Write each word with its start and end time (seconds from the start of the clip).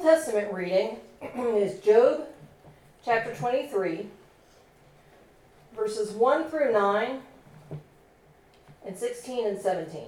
Old 0.00 0.08
Testament 0.08 0.50
reading 0.50 0.96
is 1.36 1.78
Job 1.80 2.26
chapter 3.04 3.34
23, 3.34 4.06
verses 5.76 6.12
1 6.12 6.48
through 6.48 6.72
9, 6.72 7.20
and 8.86 8.96
16 8.96 9.46
and 9.46 9.60
17. 9.60 10.04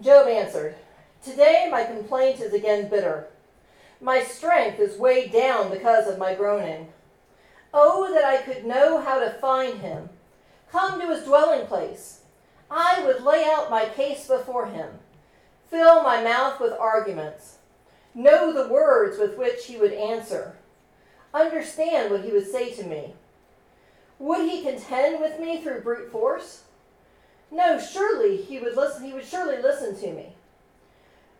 Job 0.00 0.26
answered, 0.26 0.74
Today 1.22 1.68
my 1.70 1.84
complaint 1.84 2.40
is 2.40 2.52
again 2.52 2.88
bitter. 2.88 3.28
My 4.00 4.24
strength 4.24 4.80
is 4.80 4.98
weighed 4.98 5.30
down 5.30 5.70
because 5.70 6.08
of 6.08 6.18
my 6.18 6.34
groaning. 6.34 6.88
Oh, 7.72 8.12
that 8.12 8.24
I 8.24 8.38
could 8.38 8.64
know 8.64 9.02
how 9.02 9.20
to 9.20 9.30
find 9.30 9.78
him. 9.78 10.08
Come 10.72 11.00
to 11.00 11.06
his 11.06 11.22
dwelling 11.22 11.68
place. 11.68 12.22
I 12.68 13.04
would 13.06 13.22
lay 13.22 13.44
out 13.44 13.70
my 13.70 13.84
case 13.84 14.26
before 14.26 14.66
him, 14.66 14.90
fill 15.70 16.02
my 16.02 16.24
mouth 16.24 16.60
with 16.60 16.72
arguments, 16.72 17.58
know 18.14 18.52
the 18.52 18.72
words 18.72 19.18
with 19.18 19.36
which 19.36 19.66
he 19.66 19.76
would 19.76 19.92
answer, 19.92 20.56
understand 21.32 22.10
what 22.10 22.24
he 22.24 22.32
would 22.32 22.50
say 22.50 22.72
to 22.74 22.84
me. 22.84 23.14
Would 24.18 24.48
he 24.48 24.62
contend 24.62 25.20
with 25.20 25.40
me 25.40 25.60
through 25.60 25.80
brute 25.80 26.12
force? 26.12 26.62
No, 27.50 27.78
surely 27.78 28.36
he 28.36 28.58
would 28.58 28.76
listen 28.76 29.04
he 29.04 29.12
would 29.12 29.24
surely 29.24 29.60
listen 29.60 29.98
to 30.00 30.12
me. 30.12 30.34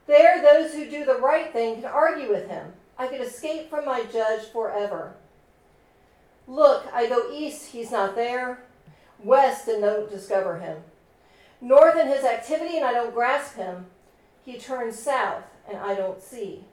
There 0.06 0.42
those 0.42 0.74
who 0.74 0.90
do 0.90 1.04
the 1.04 1.14
right 1.14 1.52
thing 1.52 1.76
can 1.76 1.86
argue 1.86 2.28
with 2.28 2.48
him. 2.48 2.72
I 2.98 3.06
could 3.06 3.20
escape 3.20 3.70
from 3.70 3.84
my 3.84 4.04
judge 4.04 4.46
forever. 4.52 5.14
Look, 6.46 6.86
I 6.92 7.08
go 7.08 7.32
east, 7.32 7.70
he's 7.70 7.90
not 7.90 8.14
there. 8.14 8.64
West 9.22 9.66
and 9.68 9.80
don't 9.80 10.10
discover 10.10 10.58
him. 10.58 10.78
North 11.60 11.96
in 11.96 12.08
his 12.08 12.24
activity 12.24 12.76
and 12.76 12.84
I 12.84 12.92
don't 12.92 13.14
grasp 13.14 13.56
him. 13.56 13.86
He 14.44 14.58
turns 14.58 14.98
south 14.98 15.44
and 15.68 15.78
I 15.78 15.94
don't 15.94 16.22
see. 16.22 16.64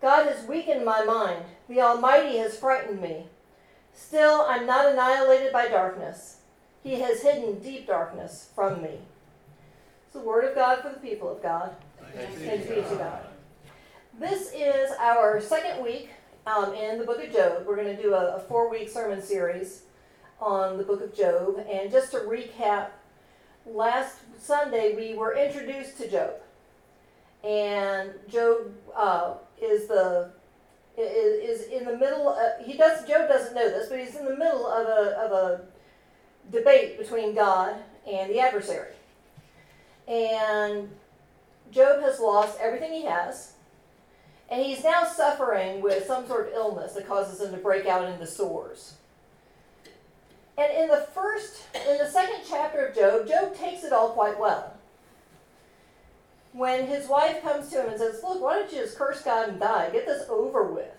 God 0.00 0.26
has 0.26 0.46
weakened 0.46 0.84
my 0.84 1.04
mind. 1.04 1.44
The 1.68 1.80
Almighty 1.80 2.38
has 2.38 2.58
frightened 2.58 3.00
me. 3.00 3.26
Still, 3.94 4.46
I'm 4.48 4.66
not 4.66 4.92
annihilated 4.92 5.52
by 5.52 5.68
darkness. 5.68 6.38
He 6.82 7.00
has 7.00 7.22
hidden 7.22 7.60
deep 7.60 7.86
darkness 7.86 8.50
from 8.54 8.82
me. 8.82 8.98
It's 10.04 10.14
the 10.14 10.20
word 10.20 10.44
of 10.44 10.54
God 10.54 10.80
for 10.80 10.88
the 10.88 10.98
people 10.98 11.30
of 11.30 11.42
God. 11.42 11.76
Thanks 12.14 12.66
be 12.66 12.74
to 12.74 12.96
God. 12.98 13.26
This 14.18 14.52
is 14.52 14.90
our 15.00 15.40
second 15.40 15.82
week 15.82 16.10
um, 16.46 16.74
in 16.74 16.98
the 16.98 17.04
book 17.04 17.22
of 17.22 17.32
Job. 17.32 17.64
We're 17.66 17.76
going 17.76 17.96
to 17.96 18.02
do 18.02 18.12
a, 18.14 18.36
a 18.36 18.40
four 18.40 18.68
week 18.68 18.88
sermon 18.88 19.22
series 19.22 19.82
on 20.40 20.76
the 20.76 20.84
book 20.84 21.00
of 21.00 21.14
Job. 21.14 21.64
And 21.70 21.90
just 21.90 22.10
to 22.10 22.18
recap, 22.18 22.88
last 23.66 24.18
Sunday 24.38 24.94
we 24.94 25.16
were 25.16 25.36
introduced 25.36 25.98
to 25.98 26.10
Job. 26.10 26.34
And 27.44 28.12
Job 28.28 28.72
uh, 28.96 29.34
is 29.60 29.88
the 29.88 30.30
is, 30.96 31.62
in 31.68 31.84
the 31.84 31.96
middle. 31.96 32.28
Of, 32.28 32.64
he 32.64 32.76
does. 32.76 33.06
Job 33.06 33.28
doesn't 33.28 33.54
know 33.54 33.68
this, 33.68 33.88
but 33.88 33.98
he's 33.98 34.16
in 34.16 34.24
the 34.24 34.36
middle 34.36 34.66
of 34.66 34.86
a 34.86 35.18
of 35.18 35.32
a 35.32 35.60
debate 36.50 36.98
between 36.98 37.34
God 37.34 37.76
and 38.06 38.30
the 38.30 38.38
adversary. 38.38 38.92
And 40.06 40.90
Job 41.70 42.02
has 42.02 42.20
lost 42.20 42.58
everything 42.60 42.92
he 42.92 43.04
has, 43.06 43.52
and 44.50 44.62
he's 44.62 44.84
now 44.84 45.04
suffering 45.04 45.80
with 45.80 46.06
some 46.06 46.26
sort 46.26 46.48
of 46.48 46.54
illness 46.54 46.92
that 46.92 47.08
causes 47.08 47.40
him 47.40 47.52
to 47.52 47.58
break 47.58 47.86
out 47.86 48.08
into 48.08 48.26
sores. 48.26 48.94
And 50.58 50.72
in 50.72 50.88
the 50.88 51.06
first, 51.14 51.62
in 51.74 51.98
the 51.98 52.08
second 52.08 52.40
chapter 52.48 52.86
of 52.86 52.94
Job, 52.94 53.26
Job 53.26 53.56
takes 53.56 53.84
it 53.84 53.92
all 53.92 54.10
quite 54.10 54.38
well. 54.38 54.74
When 56.52 56.86
his 56.86 57.08
wife 57.08 57.42
comes 57.42 57.70
to 57.70 57.82
him 57.82 57.88
and 57.88 57.98
says, 57.98 58.22
Look, 58.22 58.42
why 58.42 58.58
don't 58.58 58.72
you 58.72 58.80
just 58.80 58.98
curse 58.98 59.22
God 59.22 59.48
and 59.48 59.60
die? 59.60 59.88
Get 59.90 60.06
this 60.06 60.28
over 60.28 60.64
with. 60.64 60.94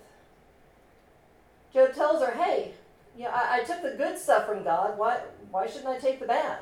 Job 1.72 1.94
tells 1.94 2.22
her, 2.24 2.32
Hey, 2.32 2.72
you 3.16 3.24
know, 3.24 3.30
I, 3.30 3.60
I 3.60 3.64
took 3.64 3.82
the 3.82 3.96
good 3.96 4.18
stuff 4.18 4.46
from 4.46 4.64
God. 4.64 4.98
Why, 4.98 5.20
why 5.50 5.66
shouldn't 5.68 5.86
I 5.86 5.98
take 5.98 6.18
the 6.18 6.26
bad? 6.26 6.58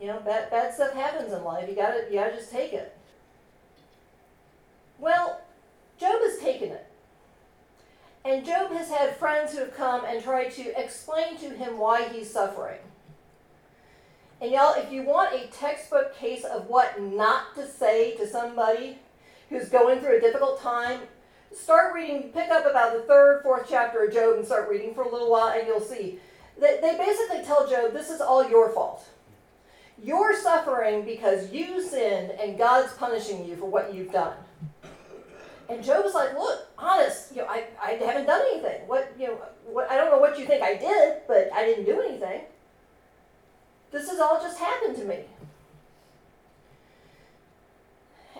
You 0.00 0.06
know, 0.06 0.20
bad, 0.20 0.50
bad 0.50 0.74
stuff 0.74 0.94
happens 0.94 1.32
in 1.32 1.44
life. 1.44 1.68
You 1.68 1.76
gotta, 1.76 2.06
you 2.10 2.18
gotta 2.18 2.34
just 2.34 2.50
take 2.50 2.72
it. 2.72 2.96
Well, 4.98 5.40
Job 5.98 6.20
has 6.22 6.38
taken 6.38 6.70
it. 6.70 6.86
And 8.24 8.46
Job 8.46 8.70
has 8.72 8.88
had 8.88 9.16
friends 9.16 9.52
who 9.52 9.58
have 9.58 9.74
come 9.74 10.04
and 10.04 10.22
tried 10.22 10.50
to 10.52 10.80
explain 10.80 11.36
to 11.38 11.50
him 11.50 11.78
why 11.78 12.04
he's 12.04 12.30
suffering. 12.30 12.78
And 14.40 14.52
y'all, 14.52 14.74
if 14.76 14.92
you 14.92 15.02
want 15.02 15.34
a 15.34 15.46
textbook 15.48 16.16
case 16.16 16.44
of 16.44 16.66
what 16.66 17.00
not 17.00 17.54
to 17.56 17.66
say 17.66 18.16
to 18.16 18.26
somebody 18.26 18.98
who's 19.48 19.68
going 19.68 20.00
through 20.00 20.18
a 20.18 20.20
difficult 20.20 20.60
time, 20.60 21.00
start 21.52 21.94
reading, 21.94 22.30
pick 22.32 22.50
up 22.50 22.64
about 22.64 22.92
the 22.92 23.02
third, 23.02 23.42
fourth 23.42 23.66
chapter 23.68 24.04
of 24.04 24.12
Job 24.12 24.36
and 24.36 24.46
start 24.46 24.68
reading 24.68 24.94
for 24.94 25.02
a 25.02 25.12
little 25.12 25.30
while, 25.30 25.48
and 25.48 25.66
you'll 25.66 25.80
see. 25.80 26.18
They, 26.60 26.78
they 26.80 26.96
basically 26.96 27.44
tell 27.44 27.68
Job, 27.68 27.92
this 27.92 28.10
is 28.10 28.20
all 28.20 28.48
your 28.48 28.70
fault. 28.70 29.04
You're 30.02 30.36
suffering 30.36 31.04
because 31.04 31.52
you 31.52 31.80
sinned 31.80 32.32
and 32.32 32.58
God's 32.58 32.92
punishing 32.94 33.46
you 33.46 33.56
for 33.56 33.66
what 33.66 33.94
you've 33.94 34.12
done. 34.12 34.34
And 35.72 35.82
Job 35.82 36.04
was 36.04 36.12
like, 36.12 36.34
look, 36.34 36.68
honest, 36.76 37.34
you 37.34 37.38
know, 37.38 37.48
I, 37.48 37.64
I 37.82 37.92
haven't 37.92 38.26
done 38.26 38.42
anything. 38.52 38.86
What, 38.86 39.10
you 39.18 39.28
know, 39.28 39.38
what, 39.64 39.90
I 39.90 39.96
don't 39.96 40.10
know 40.10 40.18
what 40.18 40.38
you 40.38 40.44
think 40.44 40.62
I 40.62 40.76
did, 40.76 41.22
but 41.26 41.48
I 41.54 41.64
didn't 41.64 41.86
do 41.86 41.98
anything. 42.02 42.42
This 43.90 44.10
has 44.10 44.20
all 44.20 44.38
just 44.42 44.58
happened 44.58 44.96
to 44.96 45.04
me. 45.04 45.20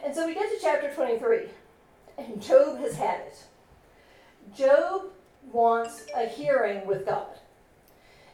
And 0.04 0.14
so 0.14 0.26
we 0.26 0.34
get 0.34 0.50
to 0.50 0.58
chapter 0.60 0.92
23, 0.92 1.44
and 2.18 2.42
Job 2.42 2.78
has 2.80 2.96
had 2.96 3.20
it. 3.20 3.44
Job 4.54 5.04
wants 5.50 6.04
a 6.14 6.26
hearing 6.26 6.86
with 6.86 7.06
God. 7.06 7.38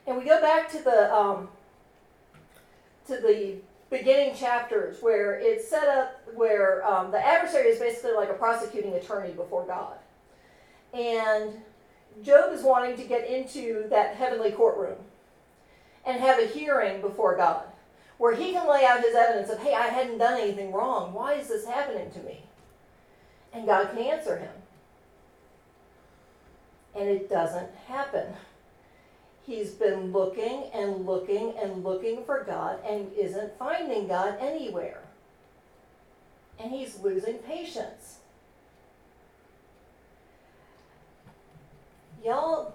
And 0.08 0.18
we 0.18 0.24
go 0.24 0.40
back 0.40 0.68
to 0.72 0.82
the 0.82 1.14
um, 1.14 1.48
to 3.06 3.18
the 3.18 3.58
beginning 3.90 4.34
chapters 4.34 4.98
where 5.00 5.38
it's 5.38 5.68
set 5.68 5.88
up 5.88 6.20
where 6.34 6.86
um, 6.86 7.10
the 7.10 7.24
adversary 7.24 7.68
is 7.68 7.78
basically 7.78 8.12
like 8.12 8.28
a 8.28 8.34
prosecuting 8.34 8.94
attorney 8.94 9.32
before 9.32 9.64
God. 9.64 9.96
And 10.92 11.54
Job 12.22 12.52
is 12.52 12.62
wanting 12.62 12.96
to 12.96 13.04
get 13.04 13.28
into 13.28 13.88
that 13.88 14.16
heavenly 14.16 14.52
courtroom 14.52 14.98
and 16.04 16.20
have 16.20 16.38
a 16.38 16.46
hearing 16.46 17.00
before 17.00 17.36
God 17.36 17.64
where 18.18 18.34
he 18.34 18.52
can 18.52 18.68
lay 18.68 18.84
out 18.84 19.00
his 19.00 19.14
evidence 19.14 19.48
of, 19.48 19.58
hey, 19.60 19.74
I 19.74 19.86
hadn't 19.86 20.18
done 20.18 20.40
anything 20.40 20.72
wrong. 20.72 21.12
Why 21.12 21.34
is 21.34 21.48
this 21.48 21.64
happening 21.64 22.10
to 22.10 22.18
me? 22.20 22.42
And 23.52 23.64
God 23.64 23.90
can 23.90 23.98
answer 23.98 24.36
him. 24.36 24.50
And 26.96 27.08
it 27.08 27.30
doesn't 27.30 27.70
happen. 27.86 28.34
He's 29.48 29.70
been 29.70 30.12
looking 30.12 30.64
and 30.74 31.06
looking 31.06 31.54
and 31.56 31.82
looking 31.82 32.22
for 32.24 32.44
God 32.44 32.80
and 32.86 33.10
isn't 33.14 33.58
finding 33.58 34.06
God 34.06 34.36
anywhere. 34.38 35.00
And 36.60 36.70
he's 36.70 37.00
losing 37.00 37.38
patience. 37.38 38.18
Y'all, 42.22 42.74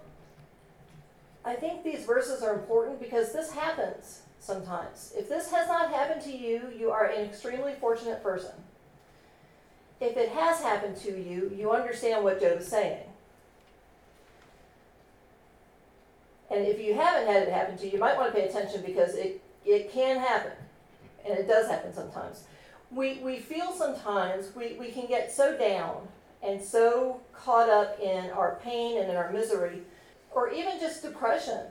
I 1.45 1.53
think 1.53 1.83
these 1.83 2.05
verses 2.05 2.41
are 2.41 2.55
important 2.55 2.99
because 2.99 3.33
this 3.33 3.51
happens 3.51 4.23
sometimes. 4.39 5.13
If 5.15 5.29
this 5.29 5.51
has 5.51 5.67
not 5.67 5.93
happened 5.93 6.23
to 6.23 6.35
you, 6.35 6.71
you 6.75 6.89
are 6.89 7.05
an 7.05 7.23
extremely 7.23 7.75
fortunate 7.79 8.23
person. 8.23 8.55
If 10.01 10.17
it 10.17 10.29
has 10.29 10.59
happened 10.59 10.97
to 11.01 11.11
you, 11.11 11.51
you 11.55 11.71
understand 11.71 12.23
what 12.23 12.41
Job 12.41 12.57
is 12.57 12.67
saying. 12.67 13.12
And 16.53 16.67
if 16.67 16.79
you 16.79 16.93
haven't 16.93 17.27
had 17.27 17.43
it 17.43 17.51
happen 17.51 17.77
to 17.77 17.85
you, 17.85 17.93
you 17.93 17.99
might 17.99 18.15
want 18.15 18.33
to 18.33 18.39
pay 18.39 18.47
attention 18.47 18.83
because 18.85 19.15
it, 19.15 19.41
it 19.65 19.91
can 19.91 20.17
happen. 20.19 20.51
And 21.25 21.37
it 21.39 21.47
does 21.47 21.67
happen 21.67 21.93
sometimes. 21.93 22.43
We, 22.91 23.19
we 23.23 23.37
feel 23.39 23.71
sometimes 23.71 24.55
we, 24.55 24.73
we 24.73 24.91
can 24.91 25.07
get 25.07 25.31
so 25.31 25.57
down 25.57 26.07
and 26.43 26.61
so 26.61 27.21
caught 27.33 27.69
up 27.69 27.99
in 27.99 28.29
our 28.31 28.59
pain 28.61 28.99
and 28.99 29.09
in 29.09 29.15
our 29.15 29.31
misery, 29.31 29.79
or 30.31 30.51
even 30.51 30.79
just 30.79 31.01
depression, 31.01 31.61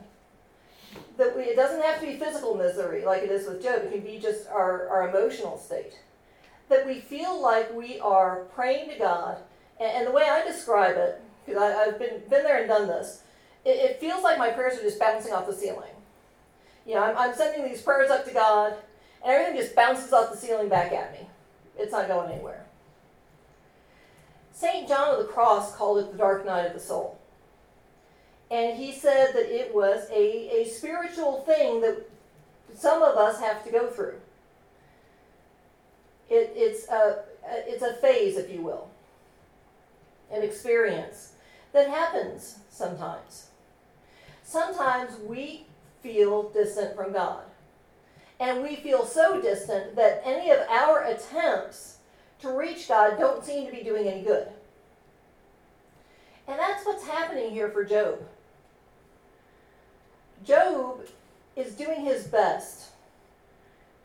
that 1.17 1.37
we, 1.37 1.43
it 1.43 1.57
doesn't 1.57 1.83
have 1.83 2.01
to 2.01 2.07
be 2.07 2.17
physical 2.17 2.57
misery 2.57 3.05
like 3.05 3.23
it 3.23 3.31
is 3.31 3.47
with 3.47 3.63
Job. 3.63 3.83
It 3.85 3.93
can 3.93 4.01
be 4.01 4.19
just 4.19 4.49
our, 4.49 4.89
our 4.89 5.09
emotional 5.09 5.59
state. 5.59 5.99
That 6.71 6.87
we 6.87 7.01
feel 7.01 7.41
like 7.41 7.73
we 7.75 8.01
are 8.01 8.47
praying 8.55 8.89
to 8.91 8.99
God, 8.99 9.39
and, 9.79 9.91
and 9.91 10.07
the 10.07 10.13
way 10.13 10.25
I 10.25 10.45
describe 10.45 10.97
it, 10.97 11.21
because 11.47 11.63
I've 11.63 11.99
been, 11.99 12.23
been 12.31 12.43
there 12.43 12.59
and 12.59 12.69
done 12.69 12.89
this, 12.89 13.23
it, 13.65 13.71
it, 13.71 14.01
feels 14.01 14.23
like 14.23 14.39
my 14.39 14.51
prayers 14.51 14.79
are 14.79 14.83
just 14.83 14.99
bouncing 14.99 15.33
off 15.33 15.47
the 15.47 15.55
ceiling. 15.55 15.91
You 16.87 16.95
know, 16.95 17.03
I'm, 17.03 17.17
I'm 17.17 17.35
sending 17.35 17.69
these 17.69 17.81
prayers 17.81 18.11
up 18.11 18.25
to 18.27 18.33
God, 18.33 18.75
and 19.25 19.33
everything 19.33 19.61
just 19.61 19.77
bounces 19.77 20.13
off 20.13 20.31
the 20.31 20.37
ceiling 20.37 20.69
back 20.69 20.93
at 20.93 21.13
me. 21.13 21.27
It's 21.79 21.93
not 21.93 22.09
going 22.09 22.31
anywhere. 22.31 22.65
St. 24.53 24.87
John 24.89 25.15
of 25.15 25.19
the 25.19 25.33
Cross 25.33 25.77
called 25.77 25.99
it 25.99 26.13
the 26.13 26.19
dark 26.19 26.45
night 26.45 26.67
of 26.67 26.75
the 26.75 26.81
soul. 26.81 27.19
And 28.51 28.77
he 28.77 28.93
said 28.93 29.33
that 29.35 29.49
it 29.49 29.75
was 29.75 30.09
a, 30.11 30.63
a 30.63 30.69
spiritual 30.69 31.41
thing 31.41 31.81
that 31.81 32.09
some 32.75 33.03
of 33.03 33.17
us 33.17 33.41
have 33.41 33.65
to 33.65 33.73
go 33.73 33.89
through. 33.89 34.21
It, 36.29 36.35
it, 36.35 36.53
it's, 36.55 36.89
a, 36.89 37.25
it's 37.47 37.83
a 37.83 37.95
phase, 37.95 38.37
if 38.37 38.51
you 38.51 38.63
will, 38.63 38.89
an 40.31 40.43
experience 40.43 41.33
that 41.73 41.89
happens 41.89 42.59
sometimes. 42.71 43.49
Sometimes 44.53 45.19
we 45.27 45.65
feel 46.03 46.51
distant 46.51 46.95
from 46.95 47.15
God. 47.15 47.43
And 48.39 48.63
we 48.63 48.77
feel 48.77 49.07
so 49.07 49.41
distant 49.41 49.97
that 49.97 50.21
any 50.27 50.51
of 50.51 50.61
our 50.69 51.05
attempts 51.05 51.97
to 52.41 52.51
reach 52.51 52.87
God 52.87 53.19
don't 53.19 53.43
seem 53.43 53.65
to 53.65 53.73
be 53.73 53.83
doing 53.83 54.07
any 54.09 54.23
good. 54.23 54.49
And 56.47 56.59
that's 56.59 56.85
what's 56.85 57.07
happening 57.07 57.53
here 57.53 57.71
for 57.71 57.83
Job. 57.83 58.19
Job 60.45 61.07
is 61.57 61.73
doing 61.75 62.05
his 62.05 62.25
best 62.25 62.91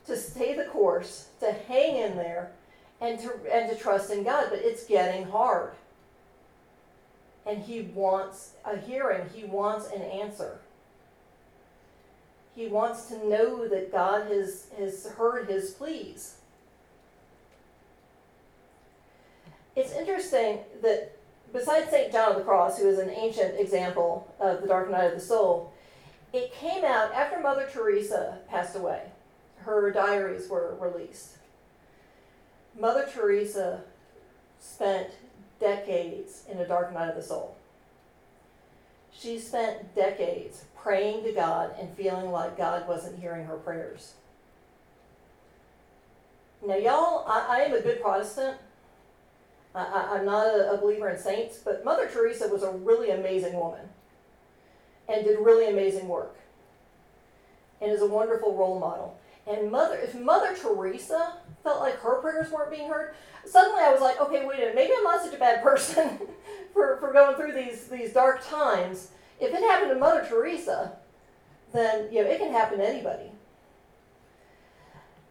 to 0.06 0.16
stay 0.16 0.56
the 0.56 0.64
course, 0.64 1.28
to 1.40 1.52
hang 1.52 1.96
in 1.96 2.16
there, 2.16 2.52
and 3.02 3.18
to, 3.20 3.34
and 3.52 3.68
to 3.68 3.76
trust 3.76 4.10
in 4.10 4.24
God, 4.24 4.46
but 4.48 4.60
it's 4.60 4.86
getting 4.86 5.26
hard. 5.26 5.72
And 7.48 7.62
he 7.62 7.82
wants 7.94 8.52
a 8.64 8.76
hearing, 8.76 9.28
he 9.34 9.44
wants 9.44 9.90
an 9.90 10.02
answer. 10.02 10.58
He 12.54 12.66
wants 12.66 13.06
to 13.06 13.26
know 13.26 13.66
that 13.68 13.90
God 13.90 14.30
has, 14.30 14.66
has 14.78 15.06
heard 15.16 15.48
his 15.48 15.70
pleas. 15.70 16.34
It's 19.76 19.92
interesting 19.92 20.58
that 20.82 21.16
besides 21.52 21.90
St. 21.90 22.12
John 22.12 22.32
of 22.32 22.38
the 22.38 22.42
Cross, 22.42 22.80
who 22.80 22.88
is 22.88 22.98
an 22.98 23.10
ancient 23.10 23.58
example 23.58 24.26
of 24.40 24.60
the 24.60 24.66
dark 24.66 24.90
night 24.90 25.04
of 25.04 25.14
the 25.14 25.20
soul, 25.20 25.72
it 26.32 26.52
came 26.52 26.84
out 26.84 27.14
after 27.14 27.40
Mother 27.40 27.68
Teresa 27.72 28.38
passed 28.50 28.76
away. 28.76 29.02
Her 29.58 29.90
diaries 29.90 30.48
were 30.48 30.76
released. 30.80 31.38
Mother 32.78 33.08
Teresa 33.10 33.82
spent 34.60 35.10
decades 35.60 36.44
in 36.50 36.58
a 36.58 36.66
dark 36.66 36.92
night 36.92 37.08
of 37.08 37.16
the 37.16 37.22
soul. 37.22 37.56
She 39.12 39.38
spent 39.38 39.94
decades 39.94 40.64
praying 40.76 41.24
to 41.24 41.32
God 41.32 41.74
and 41.78 41.92
feeling 41.96 42.30
like 42.30 42.56
God 42.56 42.86
wasn't 42.86 43.18
hearing 43.18 43.46
her 43.46 43.56
prayers. 43.56 44.14
Now, 46.66 46.76
y'all, 46.76 47.24
I, 47.26 47.58
I 47.58 47.60
am 47.62 47.74
a 47.74 47.80
good 47.80 48.00
Protestant. 48.00 48.58
I, 49.74 50.18
am 50.18 50.24
not 50.24 50.46
a, 50.46 50.72
a 50.72 50.76
believer 50.76 51.08
in 51.08 51.18
saints, 51.18 51.58
but 51.58 51.84
Mother 51.84 52.08
Teresa 52.08 52.48
was 52.48 52.62
a 52.62 52.70
really 52.70 53.10
amazing 53.10 53.54
woman 53.54 53.88
and 55.08 55.24
did 55.24 55.38
really 55.38 55.68
amazing 55.68 56.08
work 56.08 56.36
and 57.80 57.92
is 57.92 58.02
a 58.02 58.06
wonderful 58.06 58.56
role 58.56 58.78
model. 58.78 59.16
And 59.46 59.70
mother, 59.70 59.96
if 59.96 60.14
Mother 60.14 60.54
Teresa 60.54 61.34
felt 61.68 61.80
like 61.80 62.00
her 62.00 62.20
prayers 62.22 62.50
weren't 62.50 62.70
being 62.70 62.88
heard, 62.88 63.14
suddenly 63.44 63.82
I 63.82 63.92
was 63.92 64.00
like, 64.00 64.18
okay, 64.22 64.46
wait 64.46 64.56
a 64.56 64.60
minute, 64.60 64.74
maybe 64.74 64.92
I'm 64.96 65.04
not 65.04 65.22
such 65.22 65.34
a 65.34 65.38
bad 65.38 65.62
person 65.68 66.18
for, 66.72 66.96
for 66.96 67.12
going 67.12 67.36
through 67.36 67.52
these, 67.52 67.88
these 67.88 68.14
dark 68.14 68.42
times. 68.46 69.10
If 69.38 69.52
it 69.52 69.60
happened 69.60 69.90
to 69.90 69.98
Mother 69.98 70.26
Teresa, 70.26 70.92
then 71.74 72.10
you 72.10 72.24
know 72.24 72.30
it 72.30 72.38
can 72.38 72.52
happen 72.52 72.78
to 72.78 72.88
anybody. 72.88 73.30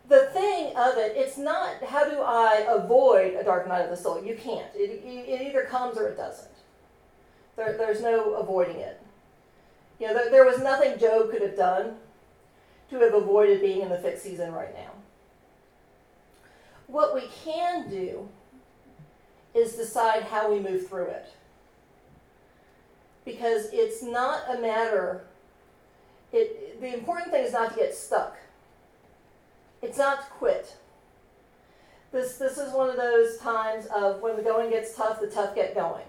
The 0.08 0.28
thing 0.28 0.68
of 0.78 0.98
it, 0.98 1.14
it's 1.18 1.38
not 1.38 1.84
how 1.84 2.08
do 2.08 2.22
I 2.22 2.66
avoid 2.70 3.34
a 3.34 3.44
dark 3.44 3.68
night 3.68 3.82
of 3.82 3.90
the 3.90 3.98
soul. 3.98 4.24
You 4.24 4.36
can't. 4.36 4.68
It, 4.74 5.04
it 5.04 5.42
either 5.42 5.64
comes 5.64 5.98
or 5.98 6.08
it 6.08 6.16
doesn't. 6.16 6.52
There, 7.58 7.76
there's 7.78 8.02
no 8.02 8.36
avoiding 8.36 8.78
it. 8.78 9.02
You 10.00 10.08
know, 10.08 10.14
there, 10.14 10.30
there 10.30 10.46
was 10.46 10.60
nothing 10.60 10.98
Job 11.00 11.32
could 11.32 11.42
have 11.42 11.58
done 11.58 11.96
to 12.92 13.00
have 13.00 13.16
avoided 13.16 13.60
being 13.60 13.82
in 13.82 13.90
the 13.90 13.98
fixed 13.98 14.24
season 14.24 14.54
right 14.54 14.74
now. 14.74 14.92
What 16.88 17.14
we 17.14 17.28
can 17.44 17.90
do 17.90 18.28
is 19.54 19.74
decide 19.74 20.24
how 20.24 20.52
we 20.52 20.60
move 20.60 20.88
through 20.88 21.08
it. 21.08 21.28
Because 23.26 23.70
it's 23.72 24.02
not 24.02 24.44
a 24.50 24.62
matter 24.62 25.28
it 26.34 26.82
the 26.82 26.94
important 26.94 27.32
thing 27.32 27.44
is 27.44 27.54
not 27.54 27.72
to 27.72 27.76
get 27.76 27.96
stuck. 27.96 28.38
It's 29.82 29.98
not 29.98 30.26
to 30.26 30.32
quit. 30.32 30.78
This 32.12 32.38
this 32.38 32.58
is 32.58 32.74
one 32.74 32.90
of 32.90 32.98
those 32.98 33.38
times 33.38 33.86
of 33.88 34.22
when 34.22 34.36
the 34.36 34.44
going 34.44 34.70
gets 34.70 34.96
tough 34.96 35.20
the 35.20 35.28
tough 35.28 35.56
get 35.56 35.74
going. 35.74 36.06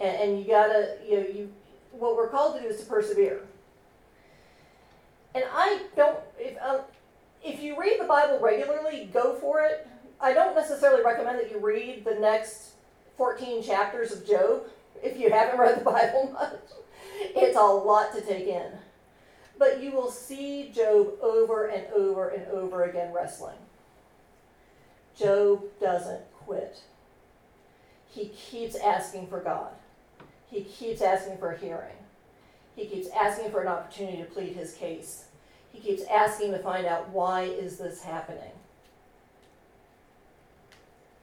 And, 0.00 0.16
and 0.16 0.40
you 0.40 0.46
gotta 0.46 0.98
you 1.08 1.16
know 1.16 1.26
you 1.26 1.52
what 1.92 2.16
we're 2.16 2.28
called 2.28 2.56
to 2.56 2.62
do 2.62 2.68
is 2.68 2.80
to 2.80 2.86
persevere. 2.86 3.40
And 5.34 5.44
i 5.52 5.82
don't 5.96 6.18
if 6.38 6.56
uh, 6.60 6.80
if 7.44 7.60
you 7.62 7.78
read 7.78 8.00
the 8.00 8.04
bible 8.04 8.38
regularly 8.40 9.08
go 9.12 9.34
for 9.34 9.62
it 9.62 9.87
i 10.20 10.32
don't 10.32 10.54
necessarily 10.54 11.02
recommend 11.04 11.38
that 11.38 11.50
you 11.50 11.58
read 11.58 12.04
the 12.04 12.14
next 12.14 12.72
14 13.16 13.62
chapters 13.62 14.12
of 14.12 14.26
job 14.26 14.62
if 15.02 15.18
you 15.18 15.30
haven't 15.30 15.58
read 15.58 15.80
the 15.80 15.84
Bible 15.84 16.30
much. 16.32 16.58
It's 17.20 17.56
a 17.56 17.62
lot 17.62 18.14
to 18.14 18.20
take 18.20 18.46
in. 18.46 18.72
But 19.58 19.82
you 19.82 19.90
will 19.90 20.10
see 20.10 20.70
Job 20.74 21.14
over 21.20 21.66
and 21.66 21.86
over 21.92 22.28
and 22.28 22.46
over 22.48 22.84
again 22.84 23.12
wrestling. 23.12 23.56
Job 25.18 25.64
doesn't 25.80 26.22
quit. 26.32 26.80
He 28.08 28.26
keeps 28.28 28.76
asking 28.76 29.26
for 29.26 29.40
God. 29.40 29.72
He 30.48 30.62
keeps 30.62 31.02
asking 31.02 31.38
for 31.38 31.52
a 31.52 31.58
hearing. 31.58 31.96
He 32.76 32.86
keeps 32.86 33.08
asking 33.08 33.50
for 33.50 33.60
an 33.60 33.68
opportunity 33.68 34.18
to 34.18 34.24
plead 34.24 34.54
his 34.54 34.74
case. 34.74 35.24
He 35.72 35.80
keeps 35.80 36.04
asking 36.04 36.52
to 36.52 36.58
find 36.60 36.86
out 36.86 37.10
why 37.10 37.42
is 37.42 37.78
this 37.78 38.02
happening. 38.02 38.52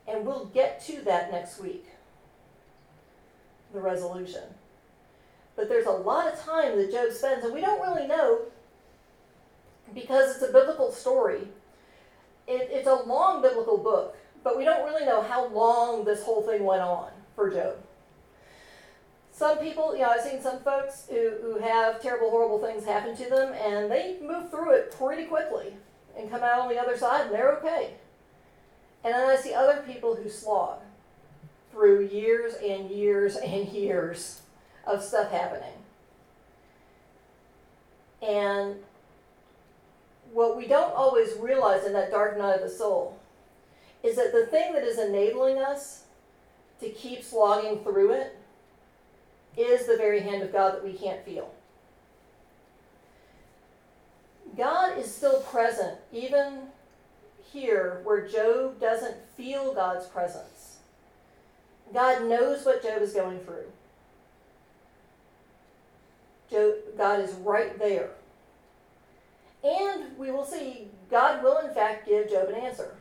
And 0.08 0.26
we'll 0.26 0.46
get 0.46 0.86
to 0.86 1.02
that 1.02 1.32
next 1.32 1.60
week 1.60 1.86
the 3.74 3.82
resolution. 3.82 4.44
But 5.56 5.70
there's 5.70 5.86
a 5.86 5.92
lot 5.92 6.32
of 6.32 6.40
time 6.40 6.78
that 6.78 6.92
Job 6.92 7.12
spends, 7.12 7.46
and 7.46 7.54
we 7.54 7.62
don't 7.62 7.82
really 7.82 8.08
know 8.08 8.42
because 9.94 10.36
it's 10.36 10.44
a 10.44 10.52
biblical 10.52 10.92
story. 10.92 11.48
It, 12.48 12.70
it's 12.72 12.88
a 12.88 12.96
long 12.96 13.42
biblical 13.42 13.78
book, 13.78 14.18
but 14.44 14.58
we 14.58 14.66
don't 14.66 14.86
really 14.86 15.06
know 15.06 15.22
how 15.22 15.48
long 15.48 16.04
this 16.04 16.24
whole 16.24 16.42
thing 16.42 16.64
went 16.64 16.82
on 16.82 17.10
for 17.36 17.50
Job. 17.50 17.78
Some 19.32 19.58
people, 19.58 19.96
you 19.96 20.02
know, 20.02 20.10
I've 20.10 20.22
seen 20.22 20.42
some 20.42 20.60
folks 20.60 21.08
who, 21.10 21.32
who 21.42 21.60
have 21.60 22.02
terrible, 22.02 22.30
horrible 22.30 22.60
things 22.60 22.86
happen 22.86 23.16
to 23.18 23.30
them, 23.30 23.54
and 23.54 23.92
they 23.92 24.18
move 24.22 24.50
through 24.50 24.74
it 24.74 24.96
pretty 24.98 25.26
quickly 25.26 25.74
and 26.18 26.32
come 26.32 26.42
out 26.42 26.60
on 26.60 26.70
the 26.70 26.80
other 26.80 26.98
side, 26.98 27.26
and 27.26 27.36
they're 27.36 27.54
okay. 27.58 27.96
And 29.06 29.14
then 29.14 29.30
I 29.30 29.36
see 29.36 29.54
other 29.54 29.84
people 29.88 30.16
who 30.16 30.28
slog 30.28 30.80
through 31.72 32.08
years 32.08 32.56
and 32.56 32.90
years 32.90 33.36
and 33.36 33.70
years 33.70 34.42
of 34.88 35.04
stuff 35.04 35.30
happening. 35.30 35.74
And 38.28 38.78
what 40.34 40.58
we 40.58 40.66
don't 40.66 40.96
always 40.96 41.34
realize 41.40 41.86
in 41.86 41.94
that 41.94 42.10
dark 42.10 42.36
night 42.40 42.56
of 42.56 42.62
the 42.62 42.70
soul 42.70 43.20
is 44.02 44.16
that 44.16 44.34
the 44.34 44.48
thing 44.48 44.74
that 44.74 44.84
is 44.84 44.98
enabling 44.98 45.60
us 45.60 46.06
to 46.80 46.90
keep 46.90 47.24
slogging 47.24 47.84
through 47.84 48.14
it 48.14 48.36
is 49.56 49.86
the 49.86 49.98
very 49.98 50.22
hand 50.22 50.42
of 50.42 50.52
God 50.52 50.74
that 50.74 50.84
we 50.84 50.94
can't 50.94 51.24
feel. 51.24 51.54
God 54.58 54.98
is 54.98 55.14
still 55.14 55.42
present, 55.42 56.00
even 56.12 56.70
here 57.56 58.02
where 58.04 58.28
Job 58.28 58.80
doesn't 58.80 59.16
feel 59.38 59.74
God's 59.74 60.06
presence. 60.08 60.78
God 61.94 62.26
knows 62.26 62.66
what 62.66 62.84
Job 62.84 63.02
is 63.02 63.14
going 63.14 63.40
through. 63.40 63.72
Job, 66.52 66.74
God 66.98 67.22
is 67.22 67.32
right 67.36 67.80
there. 67.80 68.10
And 69.64 70.18
we 70.18 70.30
will 70.30 70.46
see 70.46 70.90
God 71.10 71.42
will, 71.42 71.60
in 71.60 71.74
fact, 71.74 72.06
give 72.06 72.30
Job 72.30 72.50
an 72.50 72.56
answer. 72.56 72.96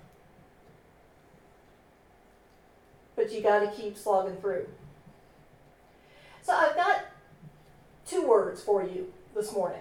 But 3.17 3.33
you 3.33 3.43
got 3.43 3.61
to 3.61 3.71
keep 3.71 3.99
slogging 3.99 4.37
through. 4.37 4.69
So 6.43 6.53
I've 6.53 6.77
got 6.77 7.07
two 8.07 8.27
words 8.27 8.63
for 8.63 8.85
you 8.85 9.13
this 9.35 9.53
morning. 9.53 9.81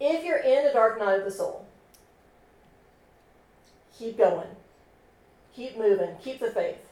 If 0.00 0.24
you're 0.24 0.38
in 0.38 0.66
a 0.66 0.72
dark 0.72 0.98
night 0.98 1.20
of 1.20 1.24
the 1.24 1.30
soul, 1.30 1.67
keep 3.98 4.16
going, 4.16 4.48
keep 5.54 5.76
moving, 5.76 6.14
keep 6.22 6.40
the 6.40 6.50
faith. 6.50 6.88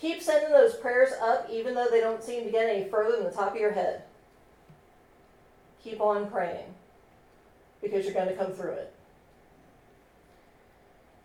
Keep 0.00 0.22
sending 0.22 0.50
those 0.50 0.76
prayers 0.76 1.10
up 1.20 1.48
even 1.50 1.74
though 1.74 1.88
they 1.90 2.00
don't 2.00 2.22
seem 2.22 2.44
to 2.44 2.50
get 2.50 2.68
any 2.68 2.88
further 2.88 3.16
than 3.16 3.24
the 3.24 3.30
top 3.30 3.54
of 3.54 3.60
your 3.60 3.72
head. 3.72 4.02
Keep 5.84 6.00
on 6.00 6.30
praying 6.30 6.74
because 7.82 8.04
you're 8.04 8.14
going 8.14 8.28
to 8.28 8.34
come 8.34 8.52
through 8.52 8.72
it. 8.72 8.94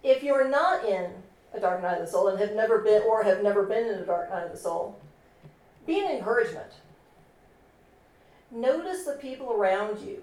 If 0.04 0.24
you're 0.24 0.48
not 0.48 0.86
in 0.86 1.12
a 1.54 1.60
dark 1.60 1.82
night 1.82 2.00
of 2.00 2.06
the 2.06 2.12
soul 2.12 2.28
and 2.28 2.40
have 2.40 2.54
never 2.54 2.80
been 2.80 3.02
or 3.04 3.24
have 3.24 3.42
never 3.42 3.64
been 3.64 3.88
in 3.88 4.00
a 4.00 4.06
dark 4.06 4.30
night 4.30 4.46
of 4.46 4.52
the 4.52 4.58
soul, 4.58 5.00
be 5.86 6.00
an 6.00 6.12
encouragement. 6.12 6.72
Notice 8.52 9.06
the 9.06 9.14
people 9.14 9.52
around 9.54 10.00
you 10.00 10.22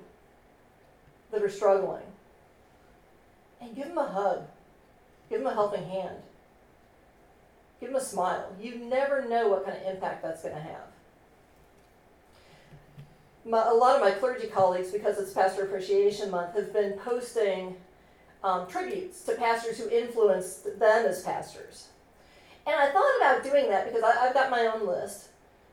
that 1.30 1.42
are 1.42 1.50
struggling 1.50 2.04
and 3.60 3.74
give 3.74 3.88
them 3.88 3.98
a 3.98 4.06
hug. 4.06 4.44
Give 5.32 5.40
them 5.40 5.50
a 5.50 5.54
helping 5.54 5.88
hand. 5.88 6.16
Give 7.80 7.88
them 7.88 7.96
a 7.96 8.04
smile. 8.04 8.52
You 8.60 8.76
never 8.76 9.26
know 9.26 9.48
what 9.48 9.64
kind 9.64 9.78
of 9.78 9.94
impact 9.94 10.22
that's 10.22 10.42
going 10.42 10.54
to 10.54 10.60
have. 10.60 10.82
My, 13.46 13.66
a 13.66 13.72
lot 13.72 13.96
of 13.96 14.02
my 14.02 14.10
clergy 14.10 14.48
colleagues, 14.48 14.90
because 14.90 15.16
it's 15.16 15.32
Pastor 15.32 15.62
Appreciation 15.62 16.30
Month, 16.30 16.54
have 16.56 16.74
been 16.74 16.98
posting 16.98 17.76
um, 18.44 18.66
tributes 18.66 19.24
to 19.24 19.34
pastors 19.36 19.78
who 19.78 19.88
influenced 19.88 20.78
them 20.78 21.06
as 21.06 21.22
pastors. 21.22 21.88
And 22.66 22.76
I 22.76 22.92
thought 22.92 23.16
about 23.16 23.42
doing 23.42 23.70
that 23.70 23.86
because 23.86 24.02
I, 24.02 24.26
have 24.26 24.34
got 24.34 24.50
my 24.50 24.66
own 24.66 24.86
list. 24.86 25.28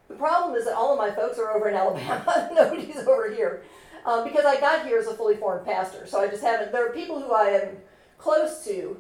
The 0.08 0.16
problem 0.16 0.56
is 0.56 0.64
that 0.64 0.74
all 0.74 0.94
of 0.94 0.98
my 0.98 1.12
folks 1.14 1.38
are 1.38 1.52
over 1.54 1.68
in 1.68 1.76
Alabama. 1.76 2.50
Nobody's 2.54 2.96
over 2.96 3.30
here. 3.30 3.64
Um, 4.06 4.24
because 4.24 4.46
I 4.46 4.58
got 4.58 4.88
here 4.88 5.00
as 5.00 5.08
a 5.08 5.16
fully 5.16 5.36
formed 5.36 5.66
pastor. 5.66 6.08
So 6.08 6.22
I 6.22 6.30
just 6.30 6.44
haven't, 6.44 6.72
there 6.72 6.88
are 6.88 6.94
people 6.94 7.22
who 7.22 7.34
I 7.34 7.50
am 7.50 7.78
close 8.18 8.64
to, 8.64 8.98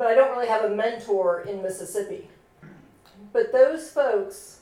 but 0.00 0.08
I 0.08 0.14
don't 0.14 0.30
really 0.30 0.48
have 0.48 0.64
a 0.64 0.74
mentor 0.74 1.42
in 1.42 1.60
Mississippi. 1.60 2.26
But 3.34 3.52
those 3.52 3.90
folks, 3.90 4.60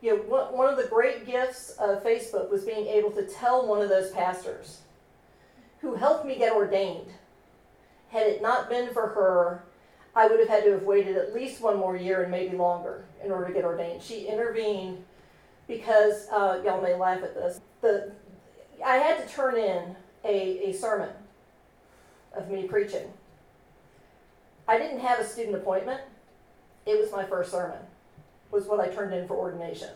you 0.00 0.16
know, 0.16 0.22
one 0.22 0.72
of 0.72 0.76
the 0.76 0.86
great 0.86 1.26
gifts 1.26 1.70
of 1.70 2.04
Facebook 2.04 2.48
was 2.52 2.64
being 2.64 2.86
able 2.86 3.10
to 3.10 3.26
tell 3.26 3.66
one 3.66 3.82
of 3.82 3.88
those 3.88 4.12
pastors 4.12 4.82
who 5.80 5.96
helped 5.96 6.24
me 6.24 6.36
get 6.38 6.52
ordained. 6.52 7.08
Had 8.10 8.28
it 8.28 8.42
not 8.42 8.70
been 8.70 8.92
for 8.92 9.08
her, 9.08 9.64
I 10.14 10.28
would 10.28 10.38
have 10.38 10.48
had 10.48 10.62
to 10.62 10.70
have 10.70 10.84
waited 10.84 11.16
at 11.16 11.34
least 11.34 11.60
one 11.60 11.76
more 11.76 11.96
year 11.96 12.22
and 12.22 12.30
maybe 12.30 12.56
longer 12.56 13.06
in 13.24 13.32
order 13.32 13.48
to 13.48 13.52
get 13.52 13.64
ordained. 13.64 14.00
She 14.00 14.28
intervened 14.28 15.02
because 15.66 16.28
uh, 16.30 16.62
y'all 16.64 16.80
may 16.80 16.94
laugh 16.94 17.24
at 17.24 17.34
this. 17.34 17.60
The 17.80 18.12
I 18.86 18.98
had 18.98 19.26
to 19.26 19.34
turn 19.34 19.56
in 19.56 19.96
a, 20.24 20.68
a 20.68 20.72
sermon 20.74 21.10
of 22.36 22.48
me 22.48 22.68
preaching. 22.68 23.12
I 24.70 24.78
didn't 24.78 25.00
have 25.00 25.18
a 25.18 25.24
student 25.24 25.56
appointment. 25.56 26.00
It 26.86 26.96
was 26.96 27.10
my 27.10 27.24
first 27.24 27.50
sermon. 27.50 27.80
Was 28.52 28.66
what 28.66 28.78
I 28.78 28.86
turned 28.86 29.12
in 29.12 29.26
for 29.26 29.34
ordination. 29.34 29.88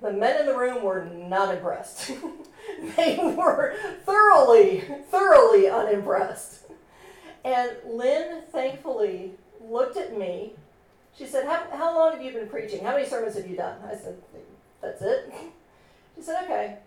The 0.00 0.12
men 0.12 0.38
in 0.38 0.46
the 0.46 0.56
room 0.56 0.84
were 0.84 1.04
not 1.04 1.52
impressed. 1.52 2.12
they 2.96 3.18
were 3.36 3.74
thoroughly, 4.04 4.84
thoroughly 5.10 5.68
unimpressed. 5.68 6.60
And 7.44 7.72
Lynn, 7.84 8.42
thankfully, 8.52 9.32
looked 9.60 9.96
at 9.96 10.16
me. 10.16 10.52
She 11.18 11.26
said, 11.26 11.44
how, 11.44 11.66
how 11.76 11.92
long 11.92 12.12
have 12.12 12.22
you 12.22 12.32
been 12.32 12.48
preaching? 12.48 12.84
How 12.84 12.92
many 12.92 13.04
sermons 13.04 13.34
have 13.34 13.48
you 13.48 13.56
done? 13.56 13.78
I 13.84 13.96
said, 13.96 14.16
That's 14.80 15.02
it. 15.02 15.34
She 16.14 16.22
said, 16.22 16.44
Okay. 16.44 16.78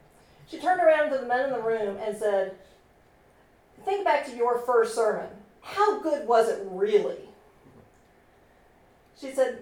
She 0.47 0.59
turned 0.59 0.79
around 0.79 1.09
to 1.09 1.17
the 1.17 1.25
men 1.25 1.43
in 1.43 1.51
the 1.51 1.61
room 1.61 1.97
and 2.01 2.15
said, 2.15 2.55
Think 3.83 4.05
back 4.05 4.25
to 4.27 4.35
your 4.35 4.59
first 4.59 4.95
sermon. 4.95 5.27
How 5.67 5.99
good 5.99 6.25
was 6.25 6.47
it 6.47 6.65
really? 6.71 7.17
She 9.19 9.31
said, 9.31 9.61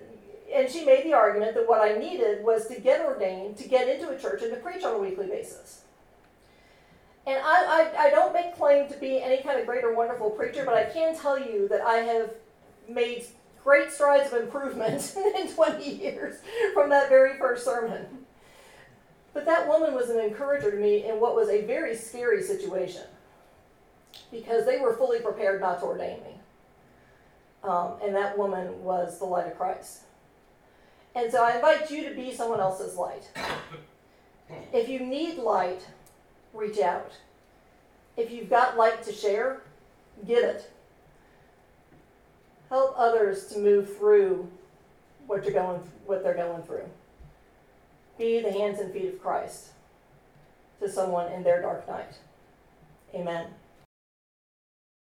and 0.53 0.69
she 0.69 0.85
made 0.85 1.03
the 1.03 1.13
argument 1.13 1.55
that 1.55 1.67
what 1.67 1.81
I 1.81 1.97
needed 1.97 2.43
was 2.43 2.67
to 2.67 2.79
get 2.79 3.03
ordained, 3.03 3.57
to 3.57 3.67
get 3.67 3.89
into 3.89 4.09
a 4.09 4.19
church, 4.19 4.43
and 4.43 4.51
to 4.51 4.57
preach 4.57 4.83
on 4.83 4.93
a 4.93 4.99
weekly 4.99 5.25
basis. 5.25 5.81
And 7.25 7.39
I, 7.43 7.89
I, 7.97 8.05
I 8.05 8.09
don't 8.11 8.33
make 8.33 8.55
claim 8.55 8.87
to 8.87 8.97
be 8.97 9.19
any 9.19 9.41
kind 9.41 9.59
of 9.59 9.65
great 9.65 9.83
or 9.83 9.95
wonderful 9.95 10.29
preacher, 10.29 10.63
but 10.63 10.75
I 10.75 10.83
can 10.83 11.17
tell 11.17 11.39
you 11.39 11.67
that 11.69 11.81
I 11.81 11.95
have 11.95 12.29
made 12.87 13.25
great 13.63 13.91
strides 13.91 14.31
of 14.31 14.39
improvement 14.39 15.15
in 15.35 15.51
20 15.51 15.89
years 15.89 16.35
from 16.75 16.91
that 16.91 17.09
very 17.09 17.39
first 17.39 17.65
sermon. 17.65 18.05
But 19.33 19.45
that 19.45 19.67
woman 19.67 19.95
was 19.95 20.11
an 20.11 20.19
encourager 20.19 20.69
to 20.69 20.77
me 20.77 21.09
in 21.09 21.19
what 21.19 21.35
was 21.35 21.49
a 21.49 21.65
very 21.65 21.95
scary 21.95 22.43
situation 22.43 23.05
because 24.31 24.65
they 24.65 24.79
were 24.79 24.95
fully 24.95 25.19
prepared 25.19 25.61
not 25.61 25.79
to 25.79 25.85
ordain 25.85 26.19
me. 26.23 26.35
Um, 27.63 27.93
and 28.03 28.15
that 28.15 28.37
woman 28.37 28.83
was 28.83 29.17
the 29.19 29.25
light 29.25 29.47
of 29.47 29.57
Christ. 29.57 30.01
And 31.15 31.31
so 31.31 31.43
I 31.43 31.55
invite 31.55 31.89
you 31.89 32.07
to 32.07 32.15
be 32.15 32.33
someone 32.33 32.59
else's 32.59 32.95
light. 32.95 33.29
If 34.71 34.89
you 34.89 34.99
need 34.99 35.39
light, 35.39 35.87
reach 36.53 36.79
out. 36.79 37.11
If 38.15 38.29
you've 38.29 38.47
got 38.47 38.77
light 38.77 39.01
to 39.03 39.11
share, 39.11 39.63
give 40.27 40.43
it. 40.43 40.71
Help 42.69 42.93
others 42.95 43.47
to 43.47 43.59
move 43.59 43.97
through 43.97 44.47
what 45.25 45.43
you're 45.43 45.53
going 45.53 45.81
what 46.05 46.23
they're 46.23 46.35
going 46.35 46.61
through. 46.61 46.87
Be 48.19 48.39
the 48.39 48.51
hands 48.51 48.79
and 48.79 48.93
feet 48.93 49.13
of 49.13 49.21
Christ 49.21 49.69
to 50.79 50.89
someone 50.89 51.31
in 51.31 51.43
their 51.43 51.61
dark 51.61 51.87
night. 51.87 52.13
Amen. 53.13 53.47